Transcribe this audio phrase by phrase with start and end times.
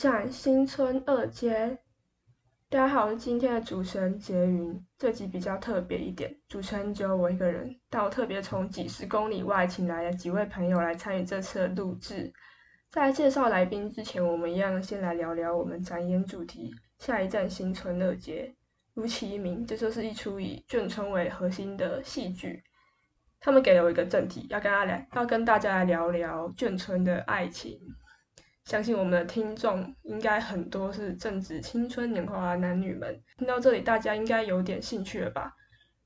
[0.00, 1.76] 站新村二街。
[2.70, 4.82] 大家好，我是今天的主持人杰云。
[4.96, 12.32] 这集比较特别一点，主持人只有我一个人，但我特别从几十公里外请来了几位朋友来参与这次的录制。
[12.90, 18.54] 在介绍来宾之前，我们一样先来聊聊我们展演主题——下一站新村二街。
[18.94, 22.64] 如其名，这就是一出以眷村为核心的戏剧。
[23.38, 27.78] 他们给了我一个正题，要跟大家要跟大家来聊聊眷村的爱情。
[28.70, 35.52] 相信我们的听众应该很多是正值青春年华的男女们，听到这里，大家应该有点兴趣了吧？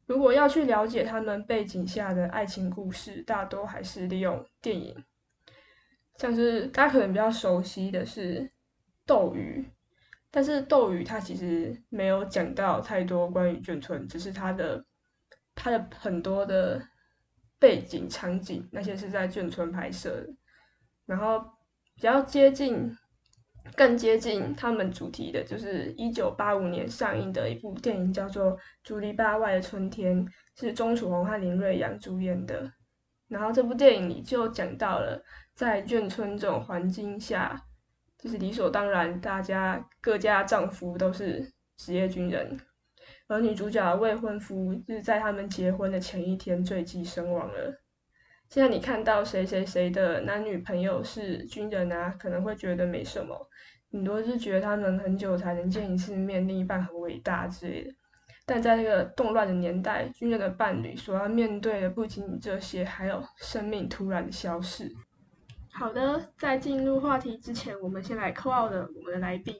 [0.06, 4.96] 如果要去了解他们背景下的爱情故事，大多还是利用电影，
[6.16, 8.40] 像是大家可能比较熟悉的是
[9.04, 9.62] 《斗鱼》，
[10.30, 14.82] 但是《斗鱼》它其实没有讲到太多关于眷村，只是它的
[15.54, 16.80] 它的很多的。
[17.56, 20.34] 背景场景那些是在眷村拍摄的，
[21.06, 21.42] 然后
[21.94, 22.90] 比较接近、
[23.76, 30.24] 更接近他们主题的，就是一九八五年上映的一部电影，叫做《竹篱笆外的春天》，
[30.58, 32.72] 是钟楚红和林瑞阳主演的。
[33.28, 35.22] 然后这部电影里就讲到了，
[35.54, 37.60] 在眷村这种环境下，
[38.18, 42.58] 就是理所当然，大家各家丈夫都是职业军人。
[43.26, 47.83] 而女主角的未婚夫就是在他们结婚的前一天坠机身亡了。
[48.54, 53.36] 现在你看到谁谁谁的男女朋友是军人啊，可能会觉得没什么，
[53.90, 57.90] 很多是觉得他们很久才能见一次面，另一半很伟大之类的。
[58.46, 64.88] 但在那个动乱的年代，军人的伴侣所要面对的不仅仅这些，还有生命突然的消逝。
[65.72, 69.56] 好的，在进入话题之前，我们先来扣号的我们的来宾。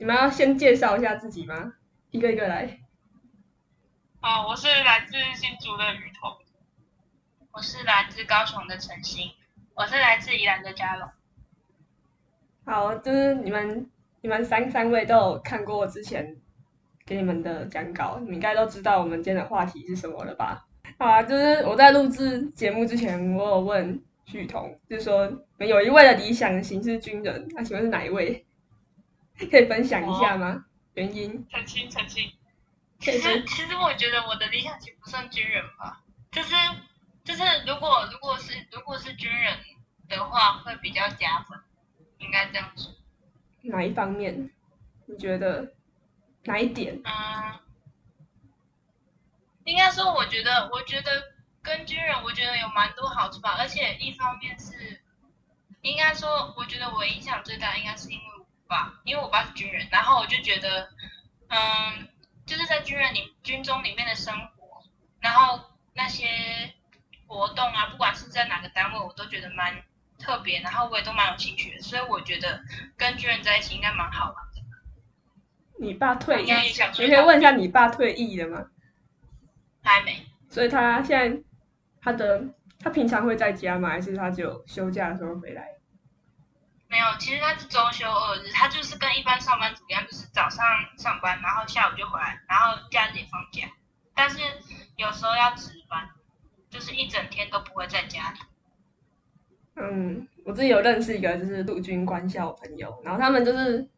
[0.00, 1.74] 你们要先介绍一下自己吗？
[2.10, 2.78] 一个一个来。
[4.22, 6.38] 好，我是来自新竹的雨桐。
[7.52, 9.30] 我是来自高雄的陈星。
[9.74, 11.06] 我是来自宜兰的嘉龙。
[12.64, 13.90] 好，就是你们，
[14.22, 16.34] 你们三三位都有看过之前
[17.04, 20.66] 给你们的讲稿，你们应该都知道我们今天的话题是什么了吧？
[20.98, 28.46] 好啊，就是我在录制节目之前，我有问许彤，就是说有一位的理想型是军人，那请问是哪一位？
[29.46, 30.64] 可以分享一下吗？
[30.94, 31.46] 原因？
[31.50, 32.32] 澄清澄清。
[32.98, 36.54] 其实其实我觉得我的理想型不算军人吧，就是
[37.24, 39.56] 就是如果如果是如果是军人
[40.08, 41.58] 的话，会比较加分，
[42.18, 42.92] 应该这样说。
[43.62, 44.50] 哪一方面？
[45.06, 45.72] 你觉得
[46.44, 47.00] 哪一点？
[47.04, 47.60] 嗯，
[49.64, 55.00] 应该说我觉得我觉得跟军人我觉得有蛮多好处吧，而且一方面是
[55.80, 58.39] 应该说我觉得我影响最大应该是因为。
[58.70, 60.88] 吧，因为我爸是军人，然后我就觉得，
[61.48, 62.08] 嗯，
[62.46, 64.82] 就是在军人里军中里面的生活，
[65.20, 65.60] 然后
[65.92, 66.26] 那些
[67.26, 69.82] 活动啊，不管是在哪个单位，我都觉得蛮
[70.18, 72.62] 特别，然后我也都蛮有兴趣的，所以我觉得
[72.96, 74.62] 跟军人在一起应该蛮好玩的。
[75.78, 76.52] 你爸退役，
[76.98, 78.66] 你可以问一下你爸退役了吗？
[79.82, 80.24] 还没。
[80.48, 81.42] 所以他现在
[82.00, 82.44] 他的
[82.78, 83.88] 他平常会在家吗？
[83.88, 85.79] 还是他只有休假的时候回来？
[86.90, 90.66] 没有，其实他是周休二日，他就是跟一般上班族一样，就是早上
[90.98, 93.68] 上班，然后下午就回来，然后假日也放假。
[94.12, 94.38] 但是
[94.96, 96.08] 有时候要值班，
[96.68, 98.40] 就是一整天都不会在家里。
[99.76, 103.88] 嗯，我自己有认识一个就是陆军官校朋友，然后他们就是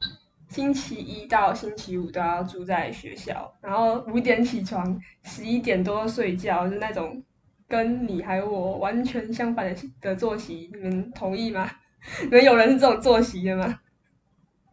[0.51, 7.25] 星期一到星期五都要住在学校，然后五点起床，十一点多睡觉，就那种
[7.67, 11.71] 跟你还有我完全相反的的作息，你们同意吗？
[12.23, 13.81] 你们有人是这种作息的吗？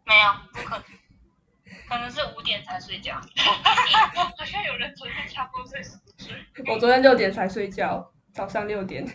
[0.05, 0.83] 没有，不可能，
[1.87, 3.15] 可能是五点才睡觉。
[3.15, 6.35] 好像有人昨天差不多睡十睡。
[6.67, 9.05] 我昨天六点才睡觉，早上六点。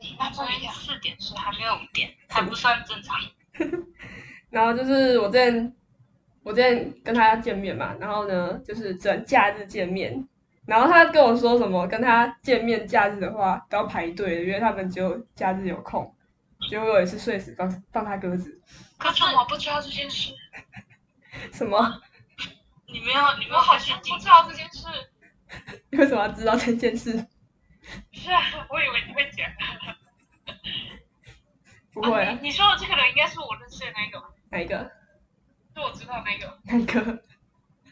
[0.00, 3.16] 你那昨天四点睡，还没有五点，还不算正常。
[4.50, 5.74] 然后就是我之前，
[6.42, 10.26] 我之前跟他见面嘛，然后呢，就是整假日见面。
[10.66, 16.14] 然后他跟我说什么，跟他见面假日的话都要排队，因为他们只有假日有空。
[16.68, 18.60] 结果我也是睡死放放他鸽子。
[18.98, 20.32] 可是我不知道这件事。
[21.52, 22.00] 什么？
[22.86, 24.86] 你没有，你没有好像不知道这件事。
[25.90, 27.12] 你为什么要知道这件事？
[28.12, 29.46] 是啊，我以为你会讲。
[31.92, 32.38] 不会啊。
[32.42, 34.22] 你说的这个人应该是我认识的那一个。
[34.50, 34.90] 哪一个？
[35.74, 36.58] 是我知道那个。
[36.64, 37.22] 哪一个？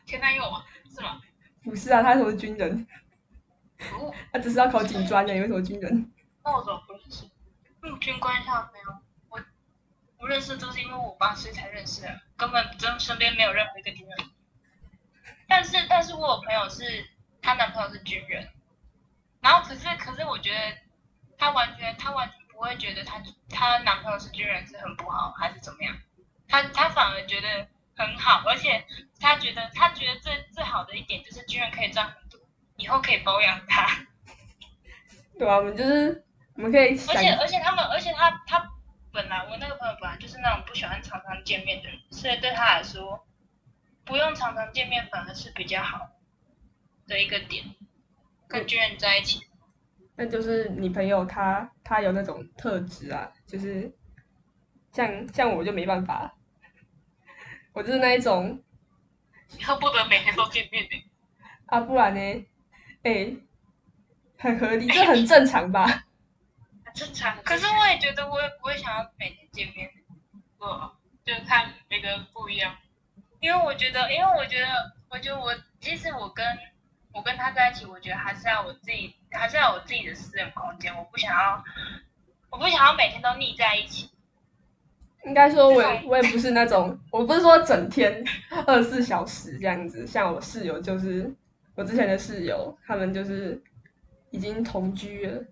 [0.05, 0.65] 前男友吗？
[0.95, 1.21] 是吗？
[1.65, 2.87] 不是啊，他是军人。
[3.93, 4.13] 哦。
[4.33, 6.13] 他只是要考警专的，为什么军人？
[6.45, 7.25] 那我怎么不认识？
[7.99, 8.99] 军官校没有，
[9.29, 9.41] 我
[10.19, 14.31] 不认识都是因为我爸所以才认识的，根本真身边没有任何一个军人。
[15.49, 17.09] 但是但是我有朋友是，
[17.41, 18.49] 她男朋友是军人，
[19.41, 20.77] 然后可是可是我觉得
[21.39, 25.97] 她完全她完全不会觉得她她男朋友是军人是很不好还是怎么样，
[26.49, 28.85] 她她反而觉得很好，而且
[29.21, 32.41] 她觉得她觉得最最好的一点就是军人可以赚很多，
[32.77, 33.87] 以后可以包养她。
[35.39, 36.26] 对啊，我们就是
[36.57, 38.71] 我们可以而且而且他们，而且他他
[39.13, 43.27] 本来我那个朋友本来就是那种不喜欢常常见面的人，所以对他来说，
[44.05, 46.11] 不用常常见面反而是比较好
[47.07, 47.65] 的一个点。
[48.49, 49.41] 跟军人在一起，
[50.15, 53.93] 那就是你朋友他他有那种特质啊，就是
[54.93, 56.33] 像像我就没办法，
[57.73, 58.63] 我就是那一种
[59.63, 60.91] 恨不得每天都见面呢。
[61.67, 62.47] 啊，不然呢，
[63.03, 63.35] 哎、
[64.39, 66.06] 很合理，这很正常吧？
[66.97, 67.37] 很正常。
[67.45, 69.91] 可是我也觉得我也不会想要每天见面，
[70.59, 70.93] 我
[71.25, 72.75] 就看每个人不一样。
[73.41, 74.67] 因为我觉得，因为我觉得，
[75.11, 76.45] 我觉得我即使我跟
[77.13, 81.63] 我跟他在一起，我觉得还是要我自己，还是要我自己的私人空间，我不想要，
[82.51, 84.11] 我不想要每天都腻在一起。
[85.25, 88.25] 应该说我也我也不是那种，我不是说整天
[88.67, 91.35] 二十四小时这样子，像我室友就是
[91.75, 93.61] 我之前的室友，他们就是
[94.31, 95.45] 已经同居了，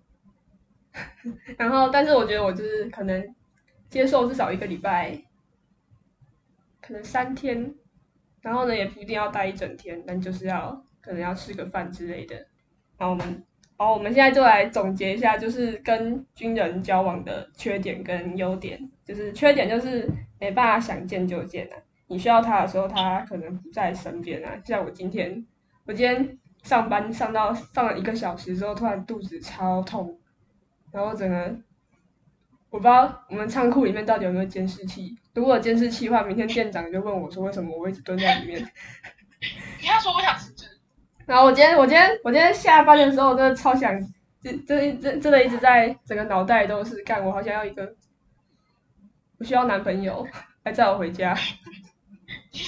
[1.57, 3.35] 然后但是我觉得我就是可能
[3.89, 5.21] 接受至少一个礼拜，
[6.81, 7.73] 可能三天，
[8.41, 12.35] 然后呢也不一定要待一整天，但就是要可能要吃个饭之类的，
[12.97, 13.43] 然后我们。
[13.77, 18.79] 好，我们现在就来总结一下，就是跟军人交往的缺点跟优点。
[19.03, 20.09] 就是缺点就是
[20.39, 21.75] 没办法想见就见啊，
[22.07, 24.57] 你需要他的时候，他可能不在身边啊。
[24.63, 25.45] 像我今天，
[25.83, 30.17] 我今天上班上到上了一个小时之后，突然肚子超痛，
[30.95, 31.53] 然后整个
[32.69, 35.13] 我不知道我们仓库里面到底有没有监视器。
[35.33, 38.65] 如果有监视器的话，明天店长就问我说，为什么我一直蹲在里面。
[39.81, 40.65] 你要说我想辞职，
[41.25, 43.93] 然后我今天我今天我今天下班的时候，真的超想，
[44.41, 47.93] 这这这真的一直在整个脑袋都是干，我好想要一个，
[49.37, 50.25] 我需要男朋友
[50.63, 51.37] 来载我回家，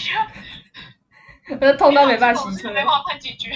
[1.50, 3.52] 我就痛到没办法骑车，没办法解决。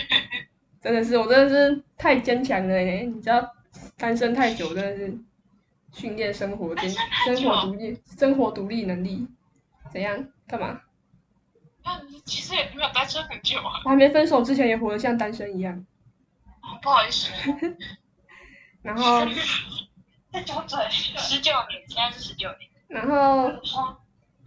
[0.82, 3.02] 真的是我真的是太坚强了耶！
[3.02, 3.54] 你知道
[4.02, 5.16] 单身太久真的是
[5.94, 9.28] 训练生活坚生活独立生活独立能力，
[9.92, 10.82] 怎样干嘛？
[11.84, 13.80] 那你其实也没有单身很久啊。
[13.86, 15.86] 我还没分手之前也活得像单身一样，
[16.64, 17.30] 哦不好意思，
[18.82, 19.20] 然后
[20.34, 20.80] 再纠正。
[20.90, 22.72] 十九年，现在是十九年。
[22.88, 23.52] 然后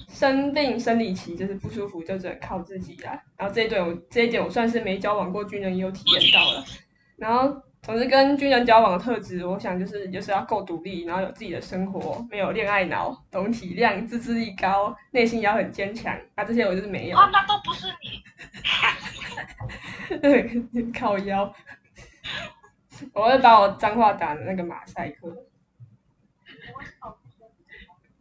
[0.09, 3.23] 生病生理期就是不舒服，就只能靠自己啦。
[3.37, 6.65] 然后这一点我这一点我算是没交往过军人也有体验到了。
[7.17, 16.19] 然后总之跟军人交往的特质，我想就是就是要够独立，然后有自己的生活，没有恋爱脑，懂体谅，自制力高，内心也要很坚强。
[16.35, 17.19] 啊，这些我就是没有。
[17.19, 18.25] 啊，那都不是你。
[20.99, 21.55] 靠腰。
[23.13, 25.45] 我会把我脏话打的那个马赛克。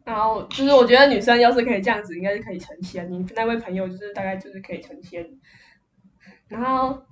[0.04, 3.10] 然后就是我觉得女生要是可以这样子，应该是可以成仙。
[3.10, 5.26] 你那位朋友就是大概就是可以成仙。
[6.48, 7.02] 然后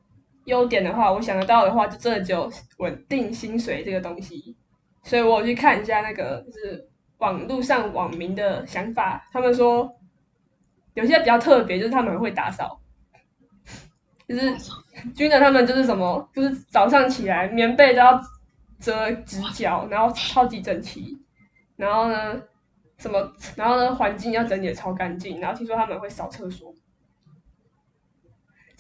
[0.45, 4.57] 优点的话，我想得到的话，就真的只有稳定薪水这个东西。
[5.03, 9.91] 所以我有去看一下那个就是网络上网民的想法，他们说
[10.95, 12.81] 有些比较特别，就是他们会打扫，
[14.29, 14.57] 就是
[15.15, 18.21] 军人他们就是什么，就是早上起来棉被都要
[18.79, 21.19] 折直角，然后超级整齐，
[21.77, 22.43] 然后呢。
[22.99, 23.33] 什么？
[23.57, 23.93] 然后呢？
[23.97, 25.41] 环境要整理的超干净。
[25.41, 26.73] 然后听说他们会扫厕所，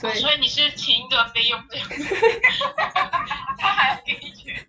[0.03, 1.95] 所以、哦、所以你是请一个费用这样子，
[3.57, 4.67] 他还要给你钱，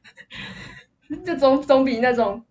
[1.25, 2.45] 这总总比那种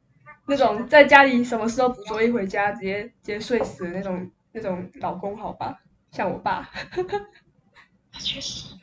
[0.46, 5.78] 那种在家里什么事都不做，一回家直接直接睡死的那种那种老公好吧？
[6.10, 6.68] 像我爸，
[8.18, 8.74] 确实。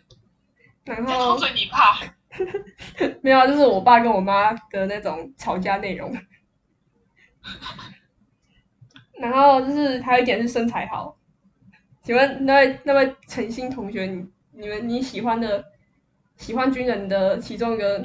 [0.86, 2.00] 然后所以你怕？
[3.22, 6.15] 没有，就是我爸跟我妈的那种吵架内容。
[9.20, 11.15] 然后就是还有一点是身材好，
[12.10, 15.63] 请问那位那位陈星同学，你你们你喜欢的
[16.38, 18.01] 喜欢军人的其中一个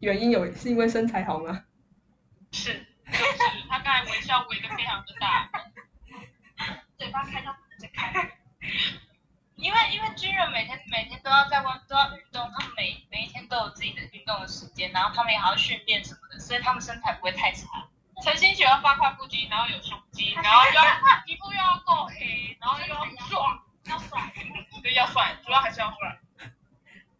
[0.00, 1.62] 原因有是因为身材好吗？
[2.50, 2.72] 是，
[3.06, 5.48] 就是他刚才微笑微的非常的大，
[6.98, 8.28] 嘴巴开到不能再开。
[9.54, 17.86] 因为因为军人每天每天都要在外都要运动，他们每每一天都有自己的运动的时间，然后他们也还要训练什么的，所以他们身材不会太差。
[18.22, 20.82] 陈星喜欢八块腹肌，然后有胸肌， 然后又要
[21.26, 23.58] 皮肤又要够黑，然后又要壮，
[23.90, 24.32] 要帅，
[24.82, 26.18] 对，要帅，主要还是要帅。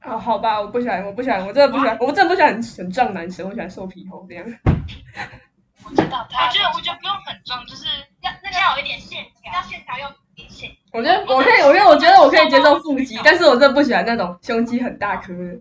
[0.06, 4.44] 哦，好吧，我不喜欢，我不喜欢，我真的不喜欢，我真的不喜欢很很壮男生，我喜欢瘦皮猴这样。
[5.85, 7.87] 我知道，我觉得我觉得不用很壮，就是
[8.21, 10.06] 要那个要有一点线条，要线条又
[10.37, 10.71] 明显。
[10.92, 15.61] 我觉得我可以，我觉得我觉得我可以接受腹肌，但是我真的不喜欢那种胸肌很大颗的。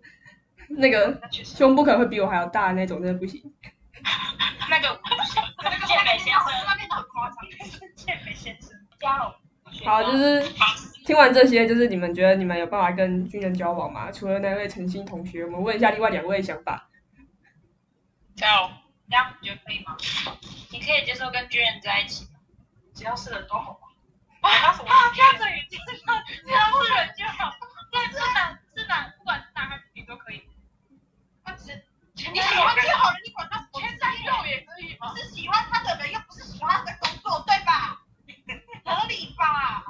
[0.70, 3.42] 那个胸部可能会比我还要大的那种，真的不行。
[4.70, 5.02] 那个，
[5.64, 7.38] 那个健美先生，那边很夸张。
[7.96, 9.36] 健美先生，加油！
[9.86, 10.42] 好，就是
[11.06, 14.12] 听完这些，就是你们觉得你们有办法跟军人交往吗？
[14.12, 16.90] 除了那位陈星同学，我们问一下另外两位想法。
[18.36, 18.72] 加油！
[19.10, 19.98] 这样你觉得可以吗？
[20.72, 22.40] 你可以接受跟军人在一起吗？
[22.94, 23.88] 只要是人都好吧。
[24.42, 24.90] 那什么？
[24.90, 27.54] 啊，这样子只要是人就好，
[27.92, 30.42] 对，是男是男，不管是男还是女都可以。
[32.30, 35.14] 你喜欢就好了，你管他什么前三肉也可以吗？
[35.16, 38.04] 是喜欢他的人，又不是喜欢他的工作，对吧？
[38.86, 39.86] 合理吧？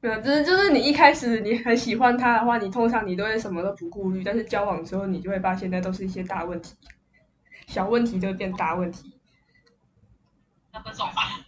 [0.00, 6.74] 没有，就是就是你一开始你很喜欢他的话，你通常你都会什么都不顾虑，但是交往之后你就会发现那都是一些大问题，
[7.68, 9.18] 小问题就会变大问题。
[10.72, 11.22] 那分手吧。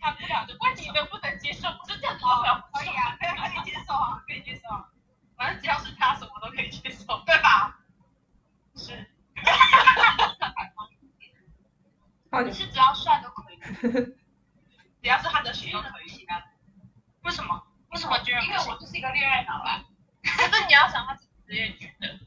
[0.00, 2.24] 看不了就问你能不能接受，不是这样子
[3.68, 4.88] 接受啊，可以接受啊，
[5.36, 7.22] 反正只要是他，什么都可以接受。
[7.26, 7.80] 对吧？
[8.74, 9.10] 是。
[12.30, 13.58] 好，你是只要帅都可以。
[15.00, 16.26] 只要是他的血都可以。
[17.22, 17.62] 为什么？
[17.90, 18.50] 为什么军人因？
[18.50, 19.84] 为我就是一个恋爱脑啦。
[20.22, 22.20] 可是你要想，他是职业军人，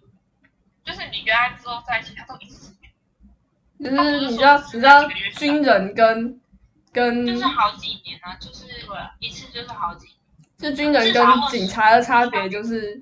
[0.83, 2.75] 就是你跟他之后在一起，他都一次。
[3.79, 5.07] 就是你知道你知道
[5.37, 6.39] 军人跟
[6.93, 8.67] 跟就是好几年啊，就是
[9.19, 10.20] 一次就是好几年。
[10.61, 12.99] 就军人跟警察的差别就是，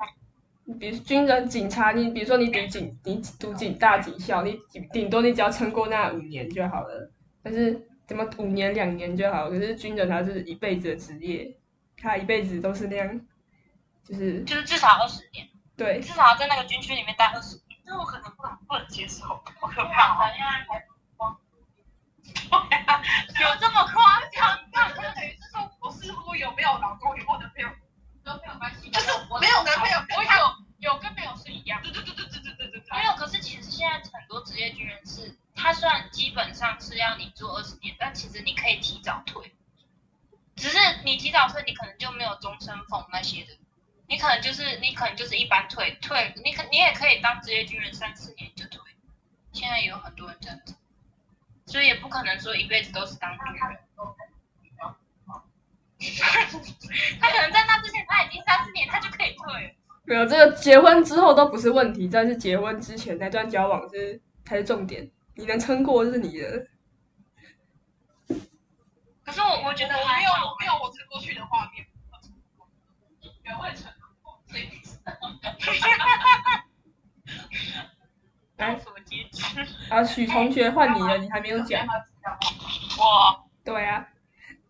[0.80, 7.12] 比如军人警察，你比如说你读警，你读警大警校，你顶顶多你只要撑过那五年就好了。
[7.44, 9.50] 但是怎么五年两年就好？
[9.50, 11.58] 可是军人他是一辈子的职业，
[11.98, 13.22] 他一辈子都是那样，
[14.04, 17.80] 就是就是至少二十年，对至少在那个军区里面待二十年。
[17.86, 20.30] 那我可能不能不能接受，好可怕哦！
[20.36, 20.64] 恋爱
[23.34, 24.60] 才有这么夸张？
[24.72, 25.39] 那就等于是说，我
[26.10, 27.70] 似乎有没有老公，有没有男朋友，
[28.24, 31.80] 都没有关系，就是没有男朋友，我有有跟没有是一样。
[31.84, 32.98] 对对对对对对对对对。
[32.98, 33.14] 没有。
[33.14, 39.54] 可是其实现在很多职业军人是，他虽然基本上是要你做二十年，但其实你可以提早退。
[40.56, 43.56] 只是你提早退，你可能就没有终身俸那些的，
[44.08, 48.82] 你可能就是你可能就是一般退退，你可你也可以当职业军人三四年就退。
[49.54, 50.76] 现在也有很多人这样子，
[51.68, 53.80] 所以也不可能说一辈子都是当军人。
[57.20, 59.74] 他可能在那之前他已经三四年，他就可以退了。
[60.06, 66.68] 没有这个结婚之后都不是问题，但是结婚之前那段交往是才是重点，你能撑过就是你的。
[69.24, 71.86] 可是我我觉得我还没有我没有我撑过去的画面，
[73.44, 73.92] 原会成
[74.24, 74.68] 功，所以
[78.58, 79.44] 来， 什么结局？
[79.92, 81.86] 啊，许同学换你了，你还没有讲。
[82.98, 84.08] 我对啊，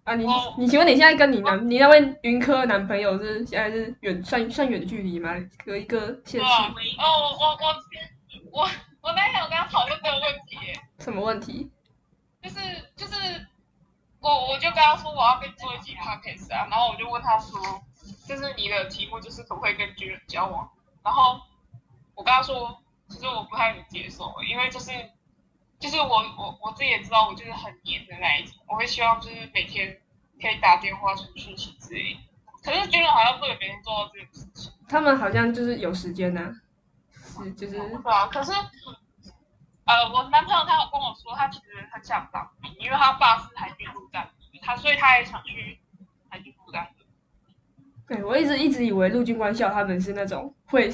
[0.03, 0.25] 啊你
[0.57, 5.35] 你请问你现在跟你男你那位云科男朋友是现在是远算算远距离吗？
[5.63, 6.47] 隔一个县市？
[6.47, 6.73] 哦，
[7.39, 8.69] 我我我我
[9.01, 10.57] 我那天我跟他讨论这个问题，
[10.97, 11.69] 什么问题？
[12.41, 12.59] 就是
[12.95, 13.15] 就是
[14.19, 17.59] 我我就跟他说我要跟你做一集 podcast 啊，然后我就问他说，
[18.27, 20.67] 就是你的题目就是可不可以跟军人交往，
[21.03, 21.39] 然后
[22.15, 24.91] 我跟他说，其实我不太能接受，因为就是
[25.79, 26.05] 就是我
[26.37, 29.97] 我我自己也知道我就是很黏的那一种，我会希望就是每天
[30.41, 32.19] 可以打电话传讯息之类的，
[32.61, 34.71] 可是军人好像不能每天做到这件事情。
[34.89, 36.53] 他们好像就是有时间呐、
[37.13, 38.51] 是就是对啊，可是，
[39.85, 45.79] 呃，我男朋友他有跟我说，他其实很想当兵，因为他爸是海军陆战队，他所以他也想去
[46.27, 47.05] 海军陆战队。
[48.05, 50.91] 对，我一直一直以为陆军官校他们是那种会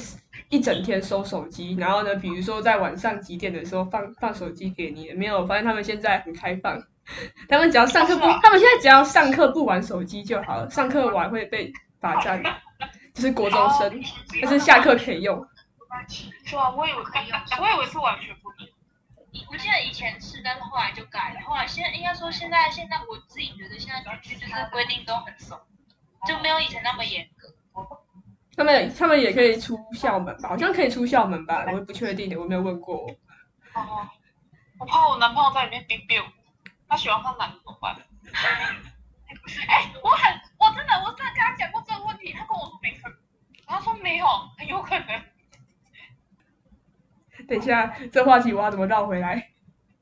[0.50, 6.82] 一整天收手机，然后呢，比如说在晚上几点的时候放放手机给你，没有，我发现他们现在很开放，
[7.50, 12.42] 他们只要上课不，他们现在只要上课不玩手机就好了，上课玩会被罚站，
[13.14, 14.02] 就是国中生，
[14.42, 15.46] 但是下课可以用。
[16.46, 18.68] 是啊，我以为可以用，我以为是完全不能。
[19.52, 21.42] 我记得以前是，但是后来就改了。
[21.46, 25.60] 后来现在应该说现在现在我自己觉得现在就是规定都很松，
[26.28, 27.48] 就没有以前那么严格。
[28.58, 30.50] 他们他们也可以出校门吧？
[30.50, 31.66] 好像可以出校门吧？
[31.68, 33.06] 我也不确定的，我没有问过。
[33.74, 34.08] 哦，
[34.80, 36.22] 我怕我男朋友在里面冰冰，
[36.88, 37.96] 他喜欢换男的怎么办？
[39.68, 43.04] 哎、我很，我真的，我真的跟他讲过这个问题，他跟我说没事，
[43.68, 44.26] 他说没有，
[44.58, 45.22] 很有可能。
[47.48, 49.52] 等一下，这话题我要怎么绕回来？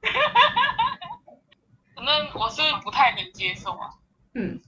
[1.95, 3.89] 反正我是不太能接受啊，
[4.35, 4.61] 嗯，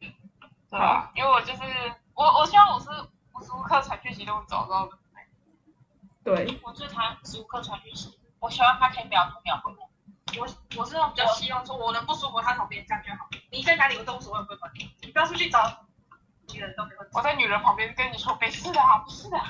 [0.00, 1.12] 对吧？
[1.14, 1.62] 因为我就是
[2.14, 2.86] 我，我希望我是
[3.58, 4.96] 无时无刻传讯息都能找到的。
[6.22, 9.88] 对，我最讨厌时无刻传讯息，我希望他可以秒读秒回我。
[10.38, 10.46] 我
[10.78, 13.28] 我是那种比较希望说，我能不舒服，他旁边这样就好。
[13.50, 14.90] 你在哪里我都无所谓，我不会管你。
[15.00, 15.86] 你不要出去找
[16.52, 19.36] 女人都没有我在女人旁边跟你说没事的啊，不是的。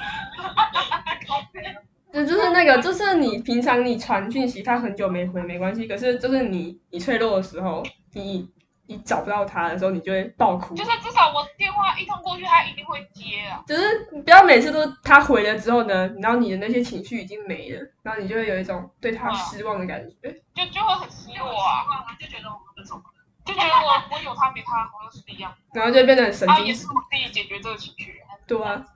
[2.10, 8.50] 就就是那个，就是你平常你传讯息，他很久没回没关系，可是就是你你脆弱的时候，你
[8.88, 10.74] 你找不到他的时候，你就会爆哭。
[10.74, 13.62] 就是至少我电话一通过去，他一定会接啊。
[13.66, 20.32] 就是你不要每次都他回了之后呢，然后你的那些情绪已经没了，然后你就会有一种对他失望的感觉。
[20.54, 21.84] 就就会很失落啊，
[22.18, 23.02] 就觉得我们分手了。
[23.44, 28.22] 就觉得我我有他没他好像是一样，然后就会变得很神经是我自己解决这个情绪。
[28.46, 28.86] 对啊，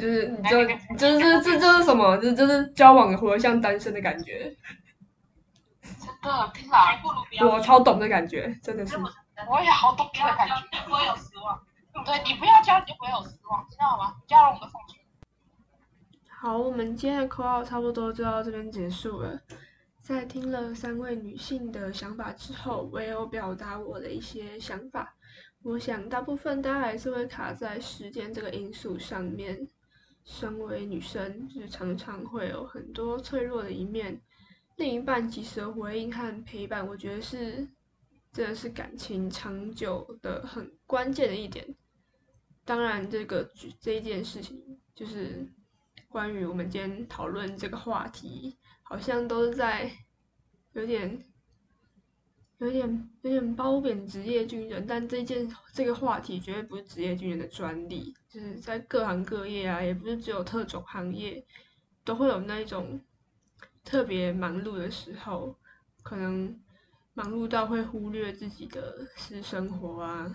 [0.00, 0.64] 就是你就
[0.96, 2.16] 就是这这就是什么？
[2.16, 4.54] 这就是交往活得像单身的感觉。
[5.98, 7.46] 真的，天哪，不如不要。
[7.46, 8.96] 我超懂的感觉，真的是。
[8.96, 10.54] 我也好懂这个感觉。
[10.72, 11.60] 就不会有失望。
[12.04, 14.16] 对你不要交，你就不会有失望，知道吗？
[14.26, 14.68] 加入我们。
[16.28, 19.40] 好，我们今天的口号差不多就到这边结束了。
[20.02, 25.14] 在听了三位女性的想法之后，我也有表达我的一些想法。
[25.62, 29.68] 我想大部分大家还是会卡在时间这个因素上面。
[30.24, 34.20] 身为女生，就是常常会有很多脆弱的一面，
[34.78, 37.68] 另一半及时的回应和陪伴，我觉得是
[38.32, 41.64] 真的是感情长久的很关键的一点。
[42.64, 45.46] 当然，这个这一件事情就是
[46.08, 48.56] 关于我们今天讨论这个话题。
[48.90, 49.92] 好像都是在
[50.72, 51.22] 有点、
[52.56, 61.44] 有点、有点褒贬职业军人，但这件这个话题绝对不是职业军人的专利，就是在各行各业啊，也不是只有特种行业，
[62.02, 62.98] 都会有那一种
[63.88, 65.56] 特别忙碌的时候，
[66.02, 66.60] 可能
[67.14, 70.30] 忙碌到会忽略自己的私生活啊，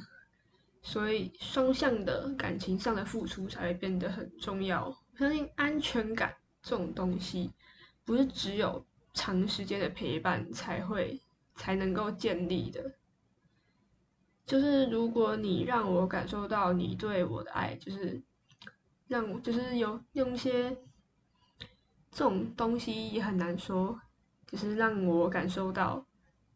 [0.82, 4.88] 所以双向的感情上的付出才会变得很重要。
[4.88, 6.34] 我相信安全感
[6.64, 7.52] 这种东西。
[8.04, 11.22] 不是只有长时间的陪伴才会
[11.56, 12.96] 才能够建立的，
[14.48, 18.20] 就是如果你让我感受到你对我的爱，就是
[19.08, 20.76] 让我就是有用一些
[22.14, 24.00] 这种东西也很难说，
[24.46, 26.06] 只是让我感受到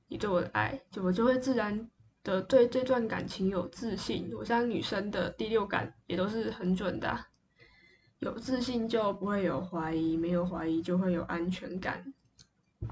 [0.08, 1.89] 你对我的爱，就我就会自然
[2.24, 4.32] 的对这段感情有自信。
[4.38, 7.26] 我相信女生的第六感也都是很准的。
[8.20, 12.13] 有自信就不会有怀疑，没有怀疑就会有安全感。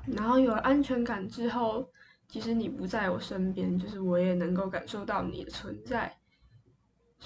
[0.07, 1.87] 然后有了安全感之后，
[2.27, 6.15] 即使你不在我身边，就是我也能够感受到你的存在。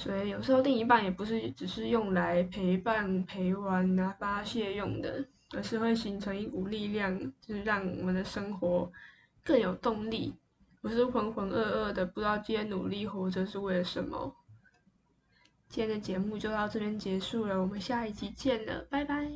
[0.02, 8.90] 所以有时候另一半也不是只是用来陪伴、陪玩啊、发泄用的，而是会形成一股力量，就是让我们的生活
[9.44, 10.34] 更有动力，
[10.80, 14.34] 不是浑浑噩噩的，不知道今天努力活着是为了什么。
[15.68, 19.30] 今天的节目就到这边结束了，我们下一集见了，拜拜。